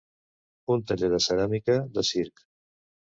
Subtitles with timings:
[0.75, 2.43] Un taller de ceràmica, de circ.